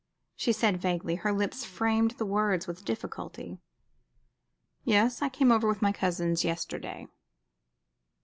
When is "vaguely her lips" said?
0.81-1.63